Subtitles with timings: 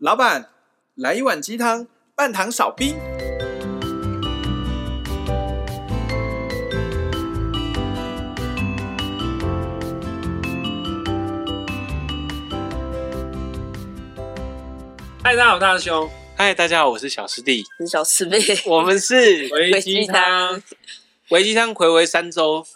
[0.00, 0.48] 老板，
[0.94, 2.98] 来一碗鸡汤，半糖少冰。
[15.22, 16.10] 嗨，大家好，大师兄。
[16.34, 18.38] 嗨，大家好，我是小师弟，是小师妹。
[18.64, 20.62] 我们是微鸡汤，
[21.28, 22.66] 微鸡汤，回味三周。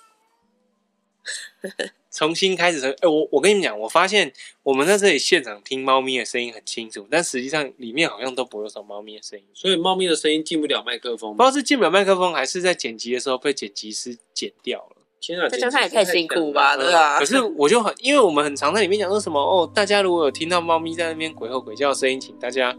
[2.15, 4.33] 重新开始，哎、欸，我我跟你们讲，我发现
[4.63, 14.97] 我们在这里现场听猫咪的声音很清楚，但实际上里面好像都不会有什么猫咪的声音，所以猫咪的声音进不了麦克风，不知道是进不了麦克风，还是在剪辑的时候被剪辑师剪掉了。
[15.21, 17.19] 天啊，这样他也太辛苦吧，对吧？
[17.19, 22.77] 可是我就很，因为我们很常在里面讲说什么哦，大家如果有听到猫咪在那边鬼吼鬼叫的声音，请大家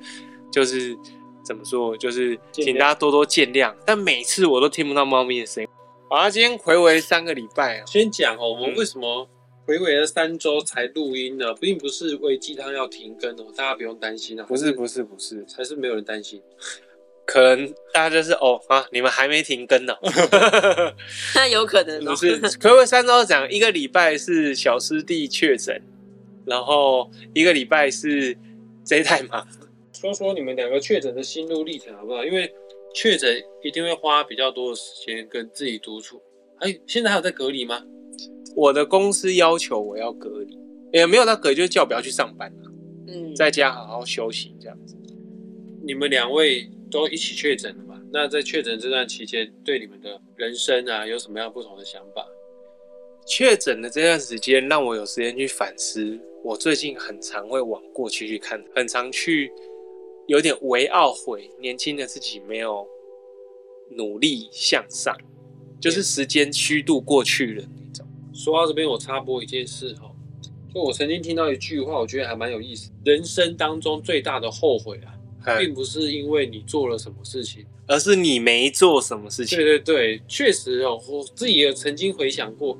[0.49, 0.95] 就是
[1.43, 3.76] 怎么说，就是请大家多多见谅。
[3.85, 5.70] 但每次我都听不到猫咪的声音。
[6.07, 9.27] 好啊，今天回违三个礼拜啊，先讲哦，我们为什么？
[9.65, 14.45] 回违了三周才录音呢，并不是为鸡汤要停更哦，大家不用担心啊。
[14.47, 16.39] 不是不是不是，还是没有人担心。
[17.25, 19.95] 可能大家就是哦啊，你们还没停更呢。
[21.34, 25.81] 那有可能、喔、不是 睽违三周讲一个礼拜是小师弟确诊，
[26.45, 28.37] 然后一个礼拜是
[28.84, 29.47] 贼太忙。
[29.91, 32.23] 说说你们两个确诊的心路历程好不好？
[32.23, 32.53] 因为
[32.96, 36.21] 确诊一定会花比较多的时间跟自己独处。
[36.60, 37.84] 哎，现在还有在隔离吗？
[38.55, 40.57] 我的公司要求我要隔离，
[40.93, 42.71] 也没有到隔离，就是叫我不要去上班了，
[43.07, 44.96] 嗯，在家好好休息这样子。
[45.85, 48.02] 你们两位都一起确诊了嘛？
[48.13, 52.26] 那在确诊这段期间，对你们的人生啊，有什么样不同的想法？
[53.27, 56.18] 确诊的这段时间，让我有时间去反思。
[56.46, 59.52] 我最近很常会往过去去看，很常去
[60.27, 62.87] 有点为懊悔，年轻的自己没有
[63.91, 65.16] 努力向上，
[65.79, 67.63] 就是时间虚度过去了。
[68.34, 70.12] 说到这边，我插播一件事哈，
[70.73, 72.91] 就我曾经听到一句话，我觉得还蛮有意思。
[73.06, 79.57] 人生当中最大的后悔啊，并不是因为你做了什么事情，而是你没做什么事情。
[79.57, 82.78] 对对对，确实哦，我自己也曾经回想过，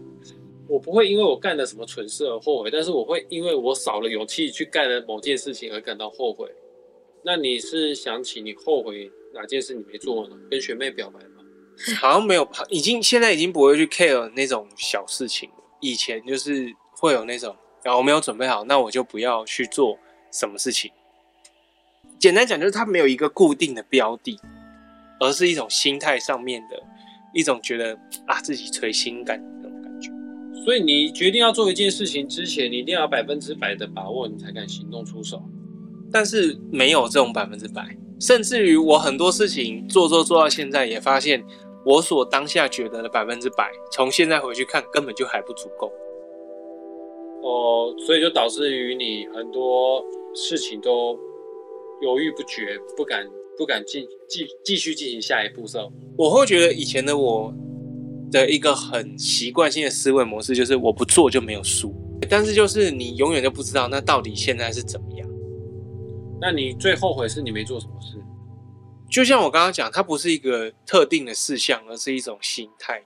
[0.68, 6.50] 我不会因为我干了什么蠢事而后悔，但是我会因为我少了勇气去干了某件事情而感到后悔。
[7.26, 10.38] 那你是想起你后悔哪件事你没做呢？
[10.50, 11.42] 跟学妹表白吗？
[12.00, 15.56] 好像没有，已经现在已经不会去 care 那种小事情了。
[15.82, 19.98] 以前就是会有那种，然后我没有准备好，那我就不要去做
[20.32, 20.92] 什么事情。
[22.20, 24.40] 简单讲，就是它没有一个固定的标的，
[25.20, 26.82] 而是一种心态上面的
[27.34, 30.12] 一种觉得啊自己垂心肝的那种感觉。
[30.64, 35.44] 所以你决定要做一件事情之前，你一定要百分之百的把握，你才敢行动出手。
[36.12, 41.44] 但是没有这种百分之百，甚至于我很多事情做做做到现在，也发现。
[41.88, 45.86] 我所当下觉得的百分之百，从现在回去看根本就还不足够。
[47.44, 51.16] 哦，所以就导致于你很多事情都
[52.02, 53.24] 犹豫不决，不敢
[53.56, 55.94] 不敢进继继续进行下一步骤。
[56.18, 57.54] 我会觉得以前的我
[58.32, 61.94] 的一个很习惯性的思维模式就是我不做就没有输，
[62.28, 65.30] 但是就是你永远都不知道那到底现在是怎么样。
[66.40, 68.22] 那你最后悔是你没做什么事？
[69.10, 73.04] 就像我刚刚讲，它不是一个特定的事项，而是一种心态。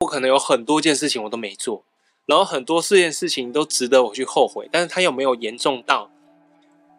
[0.00, 1.84] 我可能有很多件事情我都没做，
[2.26, 6.10] 然后很多四件事情都值得我去后悔，但是它有没有严重到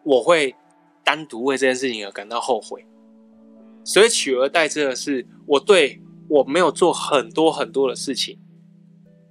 [0.04, 0.54] 我会
[1.04, 2.86] 单独为这件事情而感到后悔？
[3.84, 8.38] 所以取而代之的是，我对我没有做很多很多的事情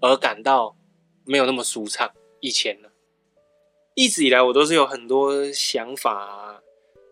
[0.01, 0.75] 而感到
[1.23, 2.09] 没有那么舒畅。
[2.39, 2.89] 以前呢，
[3.97, 6.61] 一直以来我都是有很多想法，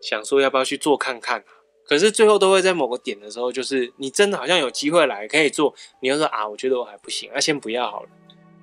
[0.00, 1.44] 想说要不要去做看看。
[1.84, 8.08] 可是最后都会在某个点的时候，就是你真的好像有机会来可以做，你又说啊，我觉得我还不行，那、啊、先不要好了。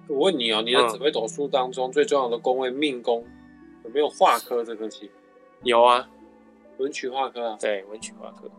[0.08, 3.26] 我问你哦，你的紫微斗数当中最重要的宫位命宫
[3.84, 5.12] 有没有化科这个题？
[5.64, 6.10] 有啊，
[6.78, 7.58] 文曲化科啊。
[7.60, 8.50] 对，文曲化科。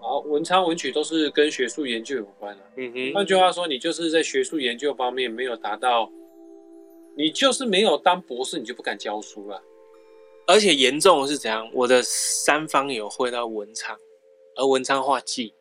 [0.00, 2.70] 好，文昌文曲都是跟学术研究有关的、啊。
[2.76, 3.14] 嗯哼。
[3.14, 6.10] 换句话说，你就是在学术研究方面没有达到，
[7.16, 9.62] 你就是没有当博士，你就不敢教书了。
[10.46, 11.68] 而且严重的是怎样？
[11.72, 13.96] 我的三方有会到文昌，
[14.54, 15.52] 而文昌化忌，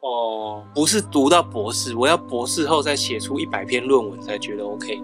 [0.00, 4.98] 哦，不是读到博士，我要博士后再写出一百篇论文才觉得 OK，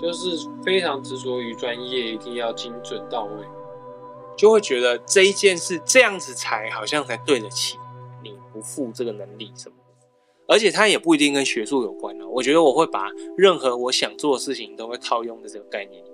[0.00, 3.44] 就是非常执着于专业，一定要精准到位，
[4.36, 7.76] 就会觉得这一件事这样子才好像才对得起
[8.22, 9.81] 你不负这个能力什么的，
[10.46, 12.26] 而且它也不一定跟学术有关啊。
[12.28, 16.08] 我觉得我会把任何我想做的事情都会套用在这个概念里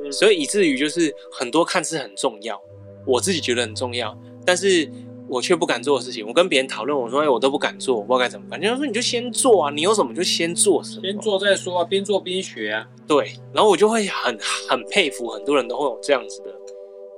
[0.00, 0.12] 面。
[0.12, 2.60] 所以以至于就是很多看似很重要，
[3.06, 4.90] 我自己觉得很重要，但是
[5.28, 6.26] 我却不敢做的事情。
[6.26, 16.50] 我跟别人讨论，我说：“哎，我都不敢做，我不知道该怎么办。”人家说：“你就先做啊，你有什么就先做什么，先做再说啊，边做边学啊。”对，然后我就会很很佩服很多人都会有这样子的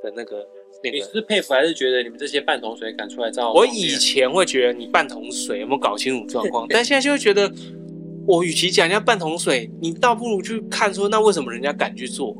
[0.02, 0.46] 的那个
[0.82, 1.00] 那你。
[1.00, 3.52] 是佩服还是觉得你们这些半桶水敢出来造？
[3.52, 7.50] 我以前会觉得你半桶水有没有搞清楚状况，但现在就会觉得，
[8.26, 12.36] 我与其讲人家半桶水，你倒不如去看说，那为什么人家敢去做？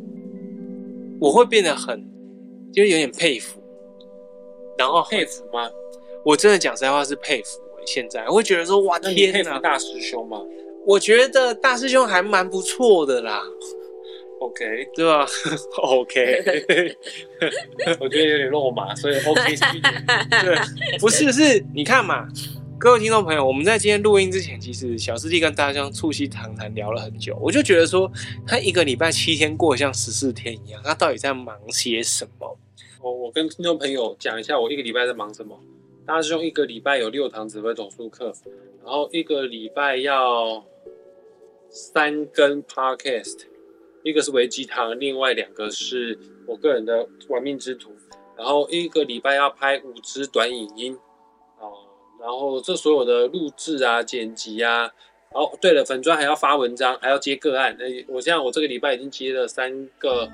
[1.21, 2.05] 我会变得很，
[2.73, 3.61] 就有点佩服。
[4.79, 5.69] 然后佩服吗？
[6.25, 7.61] 我真的讲实在话是佩服。
[7.87, 10.41] 现在我会觉得说，哇，天哪，大师兄吗？
[10.87, 13.43] 我觉得大师兄还蛮不错的啦。
[14.41, 15.27] OK， 对吧
[15.83, 16.97] ？OK，
[18.01, 20.07] 我觉得有点肉麻，所以 OK 是一点。
[20.45, 20.57] 对，
[20.99, 22.29] 不是，是你看嘛，
[22.79, 27.37] 各位听众朋友，我们在今天录音之前，其实小师弟跟大师兄促膝长谈聊了很久。
[27.41, 28.11] 我就觉得说，
[28.47, 32.59] 他一个礼拜七天过得像十四天一样，他到底在忙些什么？
[33.01, 35.59] 我我跟听众朋友讲一下，我一个礼拜在忙什么。
[36.07, 38.33] 大师兄一个礼拜有六堂指挥总数课，
[38.83, 40.65] 然后一个礼拜要
[41.69, 43.41] 三根 podcast。
[44.05, 47.93] 一个是维鸡汤，另外两个是我个人的玩命之徒。
[48.37, 50.97] 然后一个礼拜要拍五支短影音，
[51.59, 51.73] 哦，
[52.21, 54.89] 然后这所有的录制啊、剪辑啊，
[55.33, 57.77] 哦，对了，粉专还要发文章，还要接个案。
[57.77, 60.31] 那我现在我这个礼拜已经接了三个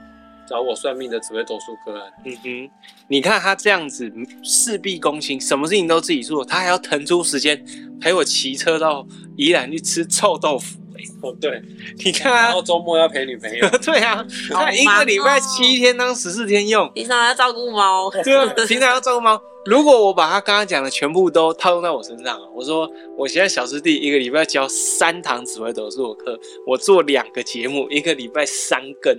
[0.46, 2.12] 找我算命的紫微斗数个案。
[2.26, 2.70] 嗯哼，
[3.08, 4.12] 你看他这样子
[4.42, 7.64] 事必躬亲，什么事情都自己做，他还要腾出时间
[7.98, 10.78] 陪我骑车到宜兰去吃臭豆腐。
[11.20, 11.62] 哦，对，
[12.04, 19.40] 你看啊，然后周末要陪女朋友， 对啊，他一个礼拜七天当十四天用，平常要照顾猫，对啊，平常要照顾猫。
[19.66, 29.16] 如果我把他刚刚讲的全部都套用在我身上，我说我现在小师弟一个礼拜教三堂紫微斗数课，我做两个节目，一个礼拜三更，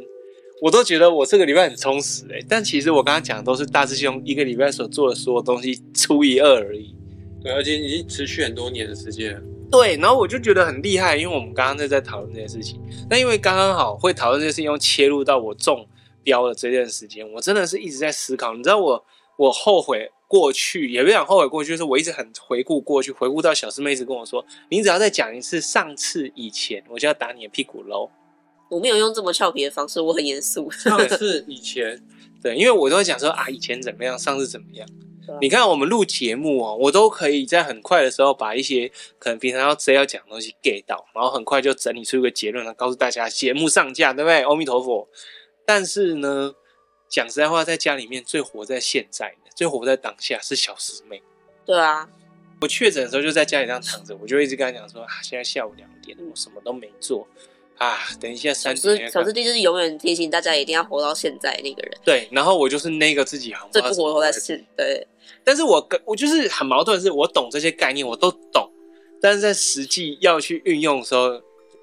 [0.61, 2.37] 我都觉得我这个礼拜很充实哎。
[2.47, 6.93] 但其实我刚刚讲的都是大师兄一个礼拜所做的所有东西除以二而已。
[7.41, 9.39] 对，而且已经持续很多年的时间了。
[9.71, 12.81] 对，然后我就觉得很厉害，因为我们刚刚在在讨论这件事情。
[13.09, 15.87] 那因为刚刚好会讨论这件事情，又切入到我中
[16.23, 18.53] 标的这段时间，我真的是一直在思考。
[18.53, 19.05] 你知道我
[19.37, 28.09] 我后悔过去，也不想后悔过去，就是我一直很回顾过去，回顾到小师妹一直跟我说：“你只要再讲一次上次以前，我就要打你的屁股喽。”
[28.71, 30.69] 我没有用这么俏皮的方式，我很严肃。
[30.71, 32.01] 上次以前，
[32.41, 34.87] 对，因为我都会讲说啊，以前怎么样，上次怎么样。
[35.41, 44.41] 你看，我们录节目哦，我都可以在很快的时候把一些可能平常要直接要讲的东西 get 到，然后很快就整理出一个结论来告诉大家节目上架，对不对？
[44.43, 45.07] 阿弥陀佛。
[45.65, 46.53] 但是呢，
[47.09, 51.21] 讲实在话，在家里面最活在现在的，最活在当下是小师妹。
[51.65, 52.07] 对啊，
[52.61, 57.27] 我确诊的时候就在家里这样躺着，我就一直跟他讲说啊，现在下午两点，我什么都没做。
[57.77, 59.11] 啊，等一下三点。
[59.11, 61.91] 小师弟就是永远提醒大家一定要活到现在那个人。
[62.03, 65.05] 对，然后我就是那个自己好最不活在现对。
[65.43, 68.71] 但是我跟我就是很矛盾的是，我懂这些概念，我都懂，
[69.21, 71.41] 但是在实际要去运用的时候，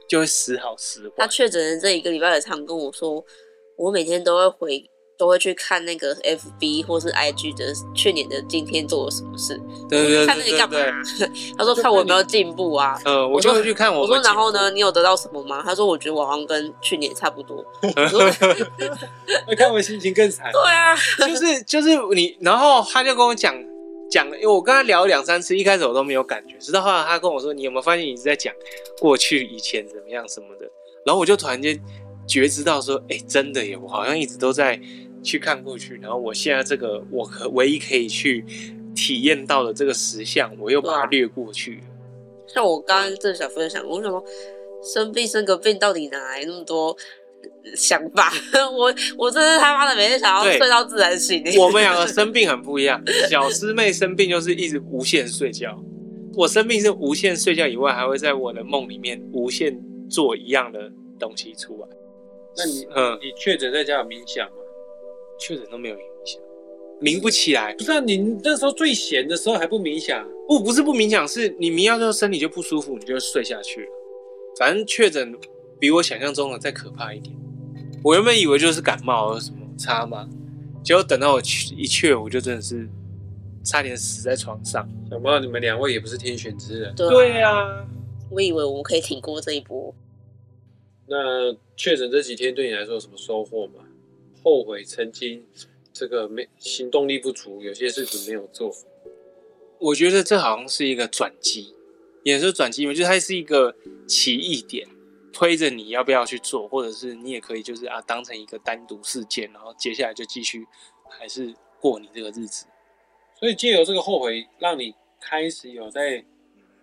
[0.09, 1.15] 就会时好时坏。
[1.19, 3.25] 他确诊的这一个礼拜的常跟我说，
[3.77, 4.91] 我每天都会回。
[5.23, 9.57] 都会去看那个 FB 或是 IG 的去年的今天做了什么事，
[9.89, 10.77] 对对对，看那个干嘛？
[11.57, 12.99] 他说看我有没有进步啊。
[13.05, 14.01] 呃，我就会去看我。
[14.01, 15.63] 我说然后呢，你有得到什么吗？
[15.65, 17.65] 他说我觉得我好像跟去年差不多。
[19.47, 20.51] 那看我心情更惨。
[20.51, 20.97] 对啊，
[21.29, 23.55] 就是就是你，然后他就跟我讲
[24.11, 28.53] 讲，因为我跟他聊两三次，一开始我都没有感觉，直到后来他跟我说，你有没有发现你一直在讲
[28.99, 30.69] 过去以前怎么样什么的，
[31.07, 31.81] 然后我就突然间
[32.27, 34.81] 觉知到说，哎，真的耶，我好像一直都在。
[35.23, 38.45] 去看过去，然后我现在这个我可唯一可以去
[38.95, 41.81] 体验到的这个实相，我又把它略过去。
[42.47, 44.23] 像我刚刚正想分享，我想说
[44.83, 46.95] 生病生个病，到底哪来那么多
[47.75, 48.33] 想法？
[48.77, 51.43] 我我真是他妈的每天想要睡到自然醒。
[51.59, 55.83] 我们两个生病很不一样，小师妹生病就是一直无限睡觉，
[56.35, 61.89] 我生病是无限睡觉以外，还会在我的梦里面无限做一样的东西出来。
[62.55, 64.57] 那你嗯，你确诊在家有冥想吗？
[65.43, 66.41] 确诊都没有影响，
[67.01, 67.75] 冥不起来。
[67.75, 70.25] 不是啊，你那时候最闲的时候还不冥想？
[70.47, 73.87] 不，不是不冥想，是你冥完之后身体就不舒服，你就睡下去了。
[74.57, 75.37] 反正确诊
[75.81, 77.35] 比我想象中的再可怕一点。
[78.05, 80.29] 我原本以为就是感冒有什么差吗？
[80.85, 82.89] 结果等到我去一确，我就真的是
[83.65, 84.89] 差点死在床上。
[85.11, 86.95] 想不到你们两位也不是天选之人。
[86.95, 87.85] 对啊，
[88.31, 89.93] 我以为我们可以挺过这一波。
[91.07, 93.82] 那确诊这几天对你来说有什么收获吗？
[94.43, 95.47] 后悔曾经
[95.93, 98.75] 这个没行动力不足，有些事情没有做。
[99.79, 101.75] 我觉得这好像是一个转机，
[102.23, 103.75] 也是转机嘛，就是它是一个
[104.07, 104.87] 奇异点，
[105.33, 110.67] 推着你要不要去做，或者是你也可以就是啊当成一个单独事件，然后接下来就继续
[111.09, 112.67] 还是过你这个日子。
[113.39, 116.25] 所以借由这个后悔，让你开始有在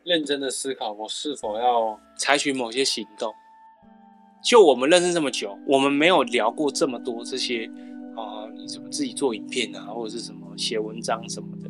[0.03, 3.33] 认真的思考，我是否要采取某些行动。
[4.43, 7.69] 就我们认识这么久，我们没有聊过这么多这些
[8.15, 11.69] 啊、你怎么自己做影片啊，或者是什么写文章什么的。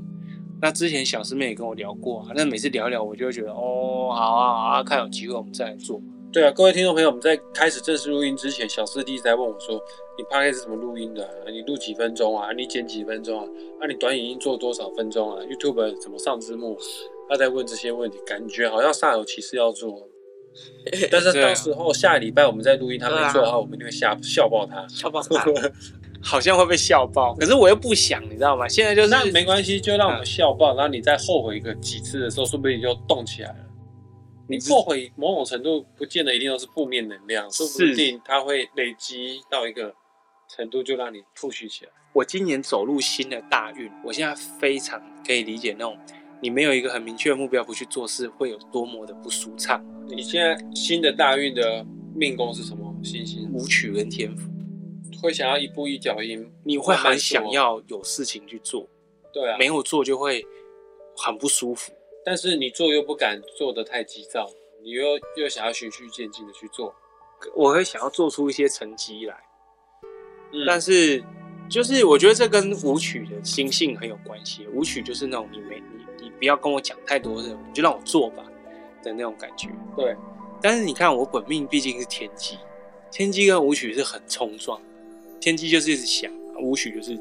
[0.62, 6.02] 那之前小师妹也跟我聊过啊，那每次聊一聊，我就会觉得哦，好啊好啊，看有机会我们再来做。
[6.32, 9.82] 对啊，各位听众朋友，我们在开始正式录音之前，小师弟在问我说
[10.16, 12.52] ：“你 Podcast 是怎么录音的、你录几分钟啊？
[12.54, 13.48] 你剪几分钟啊？
[13.80, 16.78] 那、啊、你短影音做多少分钟啊？YouTube 怎么上字幕？”
[17.28, 20.08] 他在问这些问题，感觉好像煞有其事要做。
[21.12, 25.46] 但是到时候下礼拜我们再录音，他没做的话，我们就会吓笑爆他，笑爆他，
[26.22, 27.34] 好像会被笑爆。
[27.36, 28.68] 可是我又不想，你知道吗？
[28.68, 33.56] 现在就是那没关系，就让我们笑爆，然后你再后悔一个几次的时候，说不定你就动起来了。
[34.48, 39.94] 你后悔某种程度，不见得一定都是负面能量，说不定它会累积到一个
[40.50, 41.92] 程度，就让你 push 起来。
[42.14, 45.96] 我今年走入新的大运，我现在非常可以理解那种
[46.42, 49.84] 你没有一个很明确的目标，不去做事会有多么的不舒畅。
[50.08, 53.52] 你现在新的大运的命宫是什么星星？
[53.54, 54.50] 舞曲跟天赋，
[55.22, 58.88] 会想要一步一脚印，你会很想要有事情去做，
[59.34, 60.46] 对啊，没有做就会
[61.16, 61.92] 很不舒服。
[62.26, 64.50] 但是你做又不敢做的太急躁，
[64.82, 65.04] 你又
[65.38, 66.94] 又想要循序渐进的去做，
[67.56, 69.36] 我会想要做出一些成绩来。
[70.54, 71.24] 嗯，但是
[71.70, 74.66] 就是我觉得这跟舞曲的心性很有关系。
[74.68, 76.09] 舞曲就是那种你没你你
[76.40, 78.44] 不要跟我讲太多的，你就让我做吧
[79.04, 79.70] 的那种感觉。
[79.96, 80.16] 对，
[80.62, 82.58] 但是你看我本命毕竟是天机，
[83.12, 84.82] 天机跟武曲是很冲撞，
[85.40, 87.20] 天机就是一直想，武曲就是。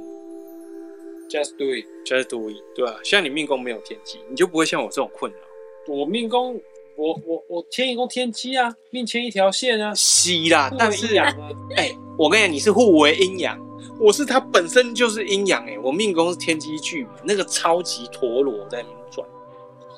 [1.29, 2.99] Just do it, just do it，对吧？
[3.05, 5.39] 像你命宫没有天机，你就不会像我这种困扰。
[5.87, 6.59] 我命宫，
[6.97, 10.75] 我我我天一宫天机啊，命牵一条线啊，是啦。
[10.79, 11.29] 但是啊，
[11.77, 13.61] 哎、欸，我跟你讲，你是互为阴阳，
[14.01, 15.79] 我是它本身就是阴阳哎。
[15.81, 18.98] 我命宫是天机巨门，那个超级陀螺在那边转。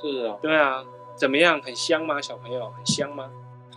[0.00, 0.84] 是啊，对啊，
[1.16, 1.60] 怎么样？
[1.62, 2.70] 很香吗，小朋友？
[2.70, 3.30] 很香吗？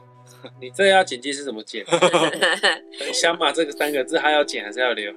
[0.59, 1.85] 你这要剪辑是怎么剪？
[1.85, 5.11] 很香嘛，这个三个字还要剪还是要留？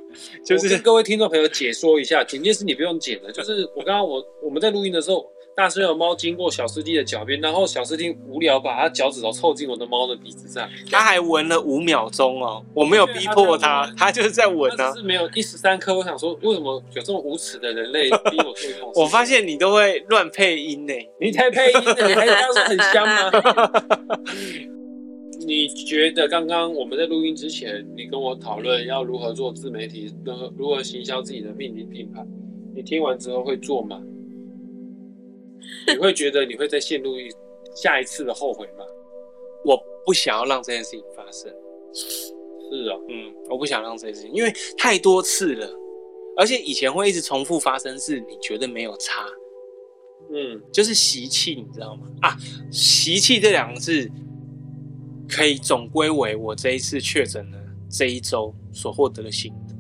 [0.45, 3.33] 就是跟各位听众朋友解说一下，剪辑是你不用剪的。
[3.33, 14.93] 就是我刚刚我我们在录音的时候，大师有猫经过小师弟的脚边，然后小师弟无聊把他脚趾头凑近我的猫的鼻子上，他还闻了五秒钟哦，我没有逼迫他，他就是在闻啊。
[14.95, 18.37] 是没有一时三刻，我想说，为什么有这么无耻的人类 逼
[18.93, 19.03] 我？
[19.03, 23.31] 我发现你都会乱配音呢， 你才配音呢，你还要说很香吗？
[25.47, 32.23] 你觉得刚刚我们在录音之前，你跟我讨论要如何做自媒体，如何如何行销自己的命名品牌，
[32.75, 33.99] 你听完之后会做吗？
[35.89, 37.29] 你会觉得你会再陷入一
[37.75, 38.85] 下一次的后悔吗？
[39.65, 41.53] 我不想要让这件事情发生。
[41.93, 45.69] 是啊，嗯，我不想让这件事情，因为太多次了，
[46.37, 49.27] 而且以前会一直重复发生，是你觉得没有差，
[50.33, 52.07] 嗯，就是习气，你知道吗？
[52.23, 52.37] 啊，
[52.71, 54.11] 习气这两个字。
[55.29, 57.59] 可以总归为我这一次确诊了
[57.91, 59.75] 这一周所获得的心得。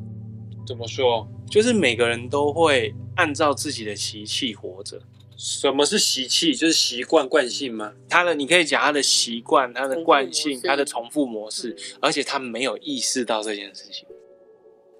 [0.66, 1.24] 怎么说？
[1.48, 5.00] 就是每个人都会按照自己的习气活着。
[5.36, 6.54] 什么是习气？
[6.54, 7.94] 就是习惯惯性吗？
[8.08, 14.06] 他的你可以讲他的习惯、他的惯性、他的重复模式，而且他没有意识到这件事情，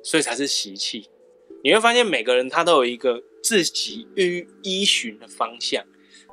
[0.02, 1.08] 所以才是习气。
[1.64, 5.84] 你会发现每个人他都有一个自己依依循的方向。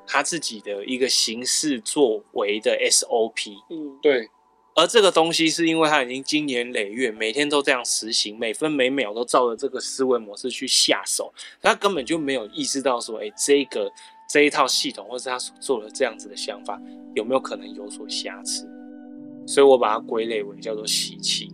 [0.05, 4.27] 他自己的一个行事作为的 SOP，嗯，对。
[4.75, 13.91] 而这个东西是因为他已经经年累月，每天都这样实行，每分每秒都照着这个思维模式去下手，他根本就没有意识到说，哎，这个
[14.27, 16.81] 这一套系统或是他所做的这样子的想法
[17.13, 18.67] 有没有可能有所瑕疵，
[19.45, 21.51] 所以我把它归类为叫做习气。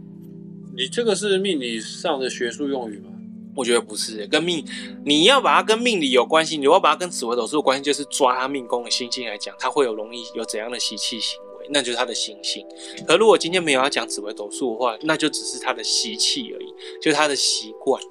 [0.78, 3.10] 你这个是命理上的学术用语吗？
[3.56, 4.64] 我觉得不是跟命，
[5.04, 12.66] 你要把它跟命理有关系，你要把它跟紫微斗数有关系，就是抓他命宫的星星来讲，他会有容易有怎样的习气行为，那就是他的心性。
[13.08, 18.02] 可如果今天没有要讲紫微斗数的话，那就只是他的习气而已，就是他的习惯。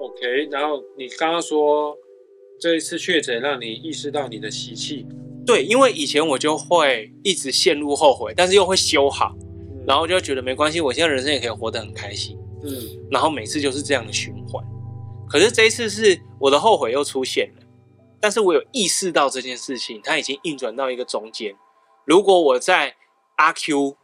[0.00, 1.96] OK，然后你刚刚说
[2.60, 5.06] 这一次确诊让你意识到你的习气，
[5.46, 9.34] 对，因为以前我就会一直陷入后悔，但是又会修好，
[9.86, 12.70] 然后就觉得没关系，我现在人生也可以活得很开心，嗯，
[13.10, 14.64] 然后每次就是这样的循环。
[15.28, 17.62] 可是这一次是我的后悔又出现了，
[18.20, 21.54] 但是我有意识到这件事情，它已经运转到一个中间。
[22.04, 22.94] 如果我在
[23.36, 23.96] 阿 Q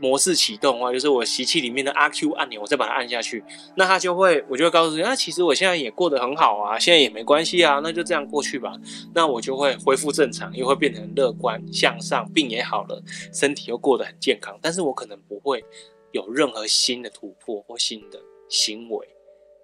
[0.00, 3.42] 模式启动的话，就是我习气里面的阿 Q 按钮，我再把它按下去，
[3.76, 8.72] 那它就会，我就会告诉你，那其实我现在也过得很好啊，现在也没关系啊，那就这样过去吧。
[9.14, 14.58] 那我就会恢复正常，又会变成乐观向上，病也好了，身体又过得很健康。
[14.60, 15.64] 但是我可能不会
[16.12, 19.08] 有任何新的突破或新的行为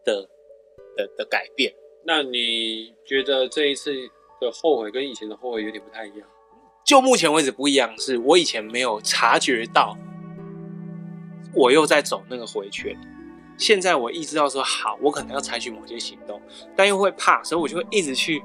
[0.04, 0.28] 的。
[0.96, 1.74] 的的改变，
[2.06, 3.92] 那你觉得这一次
[4.40, 6.28] 的后悔跟以前的后悔有点不太一样？
[6.84, 9.96] 就目前为止不一样，是我以前没有察觉到，
[11.54, 12.94] 我又在走那个回圈，
[13.56, 16.40] 现在我意识到说好，我可能要采取某些行动，
[16.76, 18.42] 但又会怕，所以我就会一直去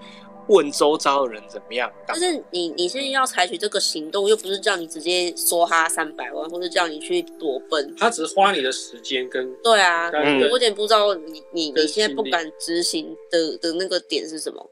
[0.47, 1.91] 问周遭的人怎么样。
[2.07, 14.69] 但是你你现在要采取这个行动，又不是叫你直接梭哈三百万，或者叫你去裸奔，他只是花你的时间跟对啊，嗯我有点不知道你你你现在不敢执行的的那个点是什么。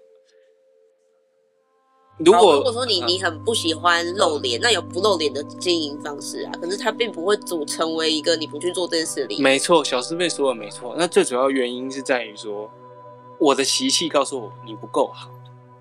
[2.17, 9.39] 如果如果说你你很不喜欢露脸，那有不露脸的经营方式啊，可是它并不会组成为一个你不去做这件事里。
[9.39, 10.95] 没错，小师妹说的没错。
[10.97, 12.69] 那最主要原因是在于说，
[13.39, 15.29] 我的习气告诉我你不够好，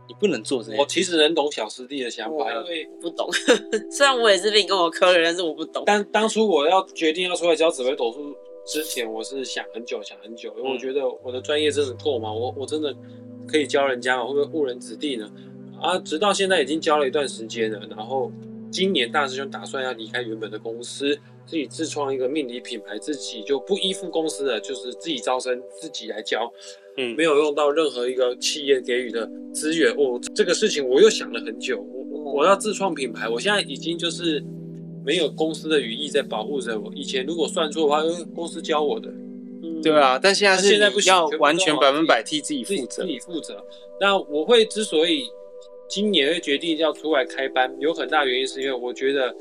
[0.06, 0.78] 你不能做这些。
[0.78, 3.26] 我其实能懂小师弟的想法，因为不懂。
[3.90, 5.84] 虽然我也是被你跟我科的人，但是我不懂。
[5.86, 12.30] 但当初我要决定要出来教紫薇斗数之前，我是想很久，想很久，因为我觉得我的专业真的够吗？
[12.30, 12.94] 我我真的
[13.48, 14.26] 可以教人家吗？
[14.26, 15.26] 会不会误人子弟呢？
[15.80, 18.32] 啊，直到现在已经教了一段时间了，然后
[18.70, 21.14] 今年大师兄打算要离开原本的公司，
[21.46, 26.52] 自己自创一个命理品牌，自己就不依附公司了，就是自己招生，自己来教，
[26.96, 29.92] 嗯，没有用到任何一个企业给予的资源。
[29.92, 34.42] 哦，这个事情我又想了很久，我我要自创品牌，我现在已经就是
[35.04, 36.92] 没有公司的羽翼在保护着我。
[36.94, 39.10] 以前如果算错的话，因为公司教我的。
[39.82, 43.64] 对啊，但现在是现在不行要完全百分百替自己负责，自己负责。
[44.00, 45.24] 那我会之所以。
[45.88, 49.34] 今年会决定要出来开班，有很大原因是因为我觉得，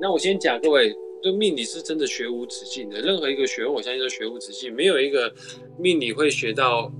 [0.00, 5.32] 那我先讲各位，这命理是真的学无止境的，任何一个学问我相信都学无止境，没有一个
[5.78, 6.92] 命理会学到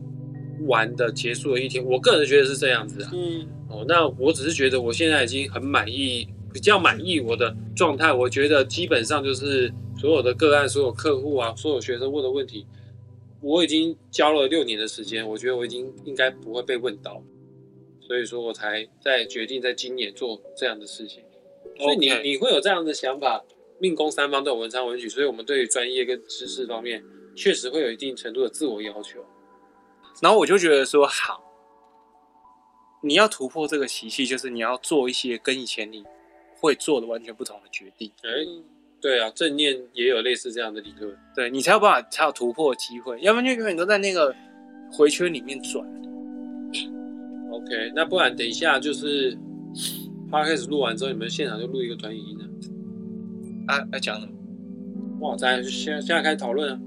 [0.66, 1.84] 完的结束的一天。
[1.84, 3.10] 我个人觉得是这样子啊。
[3.12, 3.46] 嗯。
[3.68, 8.12] 哦，那我只是觉得我现在已经很满意，比较满意我的状态。
[8.12, 9.68] 我觉得基本上就是
[10.00, 12.64] 所有的个案、所有客户啊、所有学生问的问题，
[13.42, 17.20] 我已经教了六年的时间，我觉得我已经应该不会被问到。
[18.06, 21.24] 所以说我才在决定在今年做这样的事情，
[21.76, 23.44] 所以你.你会有这样的想法，
[23.78, 27.02] 命宫三方都有文昌文曲，所以我们对于专业跟知识方面
[27.34, 29.24] 确实会有一定程度的自我要求。
[30.22, 31.42] 然后我就觉得说好，
[33.02, 36.04] 你要突破这个习气，就是你要做一些跟以前你
[36.54, 38.10] 会做的完全不同的决定。
[38.22, 38.30] 哎，
[39.00, 44.34] 对啊，正念也有类似这样的理论，对你才有办法才有突破的机会，要不然就永远都在那个
[44.92, 45.84] 回圈里面转。
[47.66, 49.36] OK，那不然等一下就是
[50.30, 52.44] Podcast 录完之后，你们现场就录一个短语音呢？
[53.66, 54.32] 啊，要讲什么？
[55.20, 56.80] 哇，咱现现在开始讨论啊。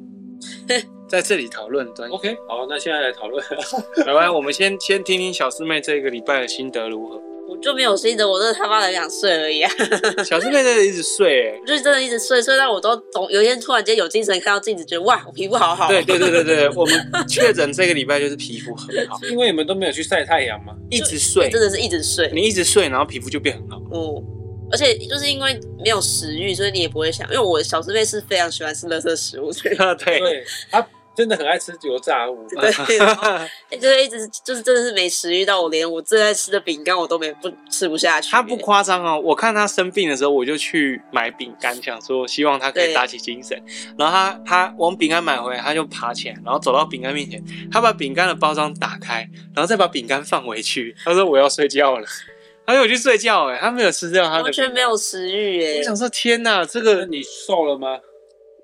[1.09, 1.85] 在这里讨论。
[2.11, 3.43] OK，好，那现在来讨论。
[4.05, 7.19] 来吧，我们先先听听小师妹这个礼拜的心得如何？
[7.49, 9.71] 我就没有心得，我真的他妈的想睡而已啊！
[10.23, 15.87] 小师妹真的一直睡、欸，就是真的一直睡，睡到我都总有一天突然间有精神，看到镜子，觉得哇，我皮肤好好。
[15.87, 22.29] 对对对对对，我们确诊这个礼拜就是皮肤很好，因为你们都没有去晒太阳嘛，一直睡，真的是一直睡。
[22.31, 23.81] 你一直睡，然后皮肤就变很好。
[23.91, 24.23] 嗯，
[24.71, 30.85] 而且就是因为没有食欲，所以你也不会想，因为我小师妹是非常喜欢吃垃圾食物，所以对对，他
[31.19, 32.47] 真的很爱吃油炸物。
[32.47, 33.37] 对， 然后
[33.71, 38.31] 就是一直就是真的是没食欲到我连我最爱吃的饼干我都没不吃不下去。
[38.31, 43.61] 他不夸张哦，我看他生病的时候，我就去买饼干，想说希望他可以打起精神。
[43.97, 50.95] 然后他他往饼干买回来，他就爬起来，然后走到饼干面前，他把饼干的包装打开，然后再把饼干放回去。
[51.03, 52.07] 他说我要睡觉了，
[52.65, 55.77] 他就去睡觉哎，他没有吃掉他的，完全没有食欲哎。
[55.79, 57.99] 我想说天哪，这个你瘦了吗？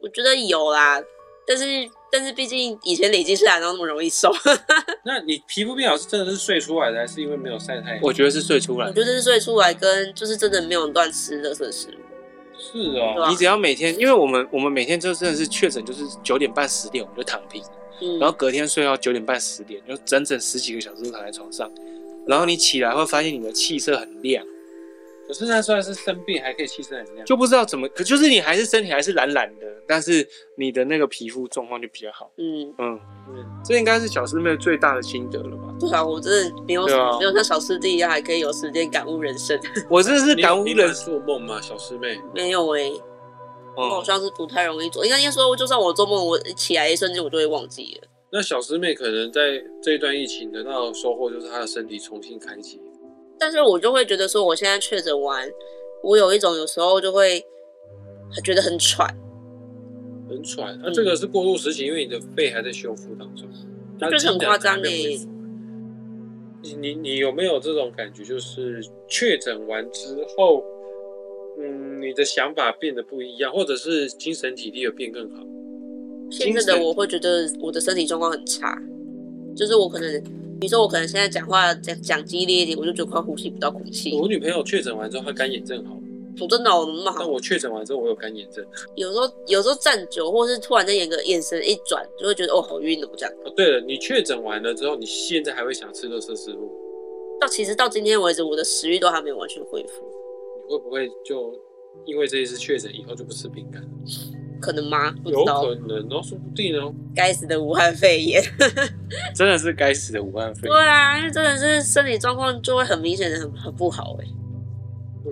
[0.01, 1.01] 我觉得有啦，
[1.45, 1.89] 但是。
[2.17, 4.31] 但是毕竟以前累积下来，然后那么容易瘦。
[5.03, 7.99] 那你皮肤变好是真的是睡出来的，还是因为没有晒太阳？
[8.01, 8.87] 我觉得是睡出来。
[8.87, 11.99] 我觉得是睡出来，跟就是真的没有乱吃热色食物。
[12.57, 17.61] 是哦，啊、你只要每天，因为我们我们每天就真的是确诊，就是九点半十点我们就躺平，
[18.01, 21.69] 嗯、然后隔天睡到九点半十点，就整整十几个小时都躺在床上，
[22.25, 24.41] 然后你起来会发现你的气色很亮。
[25.27, 32.31] 可是那算是生病，还可以气色很亮，就不知道怎么，可就是你还是身体还是懒懒的，但是你的那个皮肤状况就比较好。
[32.37, 35.73] 嗯嗯嗯，这应该是小师妹最大的心得了吧？
[35.79, 39.59] 对啊，我真的没有、啊、没有像小师弟一样，还可以有时间感悟人生。
[39.89, 41.05] 我真的是感悟人生。
[41.05, 42.19] 做梦吗，小师妹？
[42.33, 43.01] 没有哎、欸，嗯、
[43.77, 45.03] 我好像是不太容易做。
[45.03, 48.07] 应该应该说，就算我做梦，我起来一瞬间我就会忘记了。
[48.31, 52.79] 那小师妹可能在这一段疫情得到的收获，就是她的身体重新开启。
[53.37, 55.49] 但是我就会觉得说，我现在确诊完，
[56.01, 57.45] 我有一种有时候就会
[58.43, 59.07] 觉得很喘，
[60.29, 60.77] 很喘。
[60.81, 63.47] 那、啊、这个是过渡时期，因为你的肺还在修复当中，
[64.09, 64.89] 就是很夸张哎。
[66.61, 68.23] 你你你有没有这种感觉？
[68.23, 70.63] 就是确诊完之后，
[71.59, 75.43] 嗯，你的想法变得不一样，或者是精神体力有变更好？
[76.31, 78.81] 现在的我会觉得我的身体状况很差，
[79.55, 80.23] 就是我可能。
[80.59, 84.17] 比如说我可能现在讲话讲讲激烈一点，我就觉得快呼吸不到空气。
[84.17, 86.01] 我女朋友确诊完之后，她干眼症好了，
[86.39, 87.17] 我真的我那么好。
[87.19, 88.65] 但我确诊完之后，我有干眼症。
[88.95, 93.35] 有时候有时候站久，或是突然间眼个眼神一转，就会觉得哦好晕的这样。
[93.43, 96.71] 哦，对了，你确诊完了之后，你现在还会想吃热色食物？
[97.39, 100.03] 到其实到今天为止，我的食欲都还没有完全恢复。
[100.67, 101.53] 你会不会就
[102.05, 103.83] 因为这一次确诊以后就不吃饼干？
[104.65, 105.13] 可能吗？
[105.23, 106.91] 有可能哦，说不定哦。
[107.15, 108.41] 该死的武汉肺炎，
[109.35, 110.71] 真的是该死的武汉肺炎。
[110.71, 114.25] 对啊，因为真的是身体状况就会很明显的很很不好哎。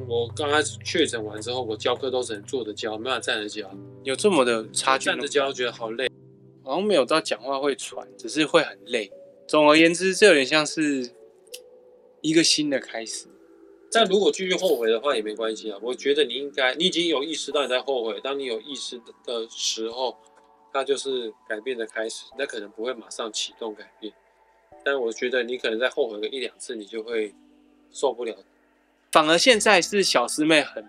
[0.07, 3.69] 我刚开始确诊完之后，我教课都只能坐着教，没办法站着教。
[4.03, 5.05] 有这么的差距？
[5.05, 6.07] 站着教觉得好累，
[6.63, 9.11] 好像没有到讲话会喘，只是会很累。
[9.47, 11.11] 总而言之，这有点像是
[12.21, 13.27] 一个新的开始。
[13.93, 20.17] 但如果继续后悔的话也没关系啊，我觉得你应该，你已经有意识到你在后悔，当你有意识的时候，
[20.71, 22.25] 它就是改变的开始。
[22.37, 24.11] 那可能不会马上启动改变，
[24.83, 27.35] 但我觉得你可能在后悔个一两次，你就会
[27.91, 28.35] 受不了。
[29.11, 30.83] 反而现在是小师妹很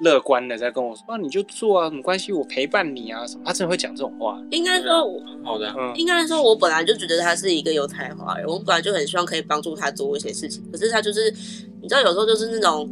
[0.00, 3.42] 乐观的在跟我说，啊，你就做啊，没关系，我陪伴你啊什么。
[3.44, 4.40] 他真的会讲这种话。
[4.50, 10.62] 应该说我，好的，嗯，应该说，我本来就觉得他是一个有才华的人，我本来就很希望可以帮助他做一些事情。
[10.72, 11.30] 可是他就是，
[11.82, 12.90] 你知道，有时候就是那种，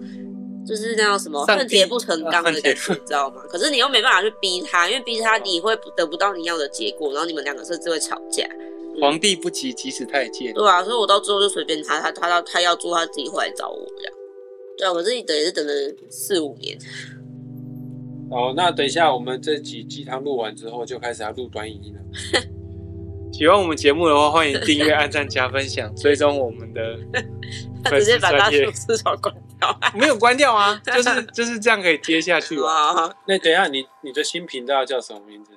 [0.67, 3.41] 就是那种什么恨铁不成钢的感觉，你知道吗？
[3.49, 8.47] 可是你又没办法去逼他，因为逼他你会得不到你要的结果，然后你们两个甚至会吵架。
[9.01, 10.53] 皇帝不急急死太监。
[10.53, 14.13] 对啊，所以我到最后就随便他，他他他他要做他自己会来找我这样。
[14.79, 15.73] 对啊，我自己等也是等了
[16.09, 16.79] 四五年。
[18.31, 22.01] 哦，那等一下我们这集鸡汤录完之后，就开始要录短影音了。
[23.33, 26.99] 喜欢我们节目的话，欢迎订阅、按赞、加分享，追踪我们的。
[27.85, 29.81] 他直接把大叔私潮关掉。
[29.99, 32.57] 没有关掉啊，就是就是这样可以接下去。
[33.27, 35.53] 那等一下你你的新频道叫什么名字？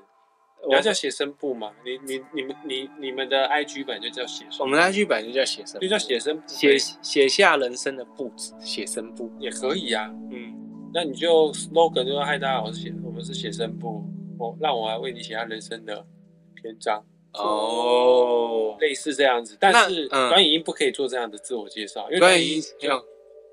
[0.67, 1.71] 你要叫写生部吗？
[1.84, 4.60] 你你你们你你们的 IG 版就叫写生。
[4.60, 10.10] 我们的 IG 版就叫写生，就叫写生，写写下人生的步子，写生部也可以啊。
[10.32, 10.54] 嗯。
[10.93, 14.04] 那你就 slogan 就说嗨，大家好，我是写，我们是写生部，
[14.38, 16.06] 我让我来为你写下人生的
[16.54, 17.02] 篇章
[17.34, 19.58] 哦，类似这样子。
[19.58, 23.00] 但是短影音不可以做这样的自我介绍，因为短影音要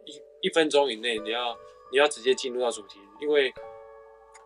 [0.05, 1.57] 一一分钟以内，你要
[1.93, 3.53] 你要直接进入到主题，因为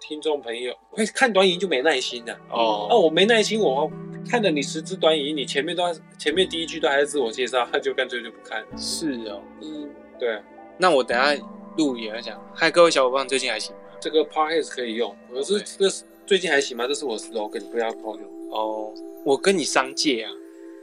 [0.02, 2.86] 听众朋友会看短影就没耐心的哦。
[2.90, 3.90] 那我没耐心，我
[4.28, 5.84] 看了你十支短影，你前面都
[6.18, 8.64] 前面第一句都还是自我介绍，他就干脆就不看。
[8.76, 9.88] 是哦，嗯，
[10.18, 10.42] 对。
[10.78, 11.34] 那我等下。
[11.78, 13.80] 录也要讲，嗨，各位小伙伴，最近还行吗？
[13.98, 15.88] 这个 podcast 可以用，可是这
[16.26, 16.86] 最近还行吗？
[16.86, 18.92] 这是我 slogan，你不要偷用哦。
[19.24, 20.30] 我跟你商界啊，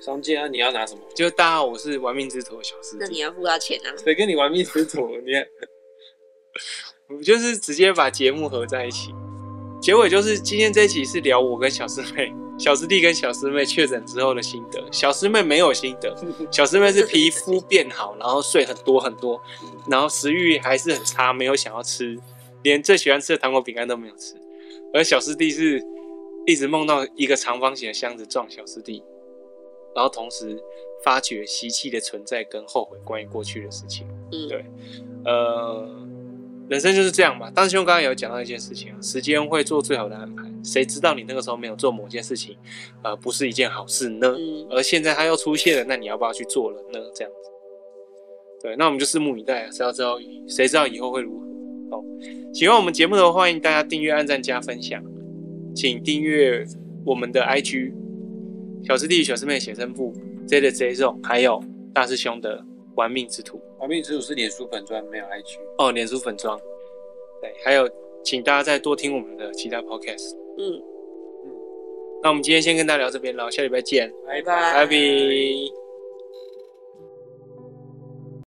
[0.01, 1.01] 商界啊，你要拿什么？
[1.13, 2.97] 就大家好，我是玩命之徒的小师弟。
[3.01, 3.93] 那你要付他钱啊？
[4.03, 5.15] 谁跟你玩命之徒？
[5.17, 5.33] 你，
[7.09, 9.13] 我就是直接把节目合在一起，
[9.81, 12.31] 结尾就是今天这一期是聊我跟小师妹。
[12.57, 16.13] 小师弟跟小师妹确诊之后的心得，小师妹没有心得，
[16.51, 19.41] 小师妹是皮肤变好，然后睡很多很多，
[19.89, 22.19] 然后食欲还是很差，没有想要吃，
[22.61, 24.35] 连最喜欢吃的糖果饼干都没有吃。
[24.93, 25.81] 而小师弟是
[26.45, 29.01] 一直梦到一个长方形的箱子撞小师弟，
[29.95, 30.61] 然后同时
[31.01, 34.05] 发觉习气的存在跟后悔关于过去的事情。
[34.31, 34.65] 嗯，对，
[35.23, 36.08] 呃。
[36.69, 37.49] 人生就是这样嘛。
[37.49, 40.43] 当兄刚刚有讲到一件事情啊，时间会做最好的安排。
[40.63, 42.55] 谁知道你那个时候没有做某件事情，
[43.01, 44.27] 呃，不是一件好事呢？
[44.37, 44.67] 嗯。
[44.69, 46.99] 而现在它又出现了，那你要不要去做了呢？
[47.15, 47.49] 这样子。
[48.61, 49.71] 对，那我们就拭目以待啊。
[49.71, 51.97] 谁要知道，谁知道以后会如何？
[51.97, 52.03] 哦，
[52.53, 55.03] 喜欢我们节目的话，欢迎大家订阅、按赞、加分享。
[55.75, 56.63] 请订阅
[57.03, 57.93] 我们的 IG，
[58.85, 60.13] 小师弟、小师妹写生簿
[60.45, 62.63] J 的 J 种，还有大师兄的。
[62.99, 65.89] 玩命之徒，玩命之徒是脸书粉砖，没有 IG 哦。
[65.93, 66.59] 脸书粉砖，
[67.39, 67.89] 对，还有，
[68.25, 70.35] 请大家再多听我们的其他 podcast。
[70.57, 70.75] 嗯
[71.45, 71.47] 嗯，
[72.21, 74.73] 那我们今天先跟大家聊这边了，下礼拜见，拜拜。
[74.73, 75.88] 拜拜。